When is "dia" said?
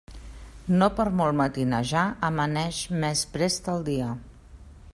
3.91-4.09